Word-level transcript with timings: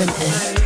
Frequencies. 0.00 0.59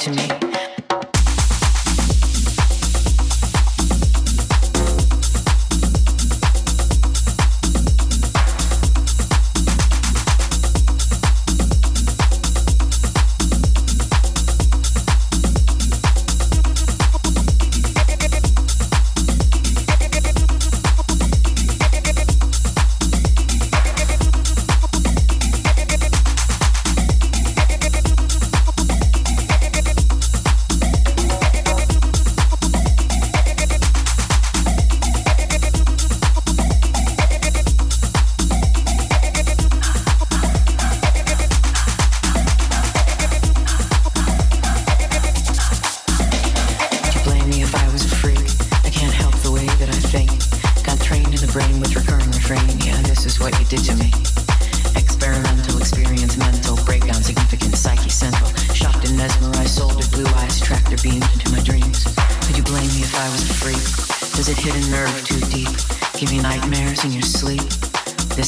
to 0.00 0.10
me. 0.10 0.25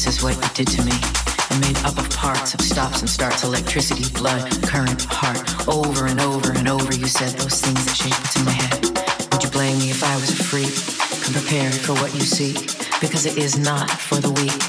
Is 0.09 0.23
what 0.23 0.37
you 0.37 0.49
did 0.55 0.69
to 0.69 0.85
me. 0.85 0.97
I 1.51 1.59
made 1.61 1.77
up 1.85 1.99
of 1.99 2.09
parts 2.11 2.55
of 2.55 2.61
stops 2.61 3.01
and 3.01 3.11
starts, 3.11 3.45
electricity, 3.45 4.09
blood, 4.19 4.51
current, 4.63 5.05
heart. 5.05 5.39
Over 5.69 6.07
and 6.07 6.21
over 6.21 6.53
and 6.53 6.69
over, 6.69 6.95
you 6.95 7.07
said 7.07 7.31
those 7.39 7.61
things 7.61 7.85
that 7.85 7.95
shaped 7.95 8.19
what's 8.19 8.37
in 8.37 8.45
my 8.45 8.53
head. 8.53 8.85
Would 9.33 9.43
you 9.45 9.51
blame 9.51 9.79
me 9.79 9.91
if 9.91 10.03
I 10.03 10.15
was 10.17 10.31
a 10.31 10.43
freak? 10.43 10.73
Come 11.23 11.35
prepared 11.35 11.75
for 11.75 11.93
what 11.95 12.15
you 12.15 12.21
seek, 12.21 12.57
because 13.01 13.27
it 13.27 13.37
is 13.37 13.59
not 13.59 13.91
for 13.91 14.17
the 14.17 14.33
weak. 14.33 14.61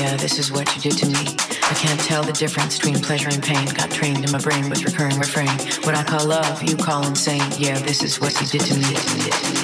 Yeah, 0.00 0.16
this 0.16 0.38
is 0.38 0.50
what 0.50 0.74
you 0.74 0.80
did 0.80 0.98
to 0.98 1.06
me. 1.06 1.36
I 1.70 1.74
can't 1.74 2.00
tell 2.00 2.22
the 2.22 2.32
difference 2.32 2.78
between 2.78 3.00
pleasure 3.00 3.28
and 3.28 3.42
pain. 3.42 3.66
Got 3.74 3.90
trained 3.90 4.24
in 4.24 4.30
my 4.30 4.38
brain 4.38 4.68
with 4.70 4.84
recurring 4.84 5.18
refrain. 5.18 5.54
What 5.84 5.94
I 5.94 6.02
call 6.02 6.26
love, 6.26 6.62
you 6.62 6.76
call 6.76 7.06
insane. 7.06 7.50
Yeah, 7.58 7.78
this 7.80 8.02
is 8.02 8.20
what 8.20 8.38
you 8.40 8.46
did 8.46 8.62
to 8.62 8.74
me. 8.78 9.63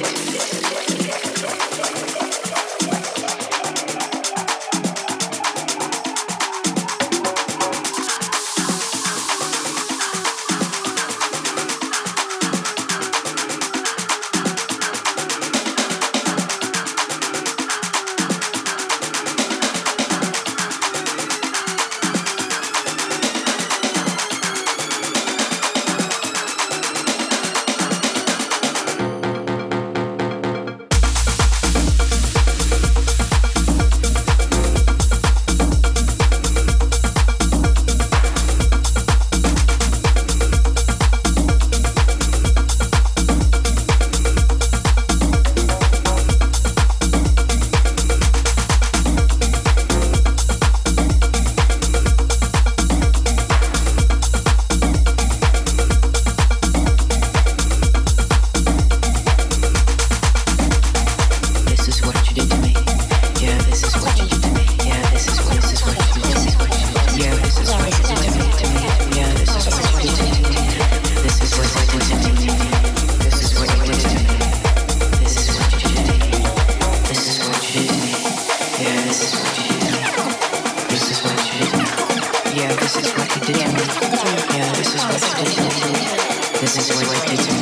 just 86.91 87.07
like 87.07 87.31
you 87.31 87.37
do. 87.37 87.60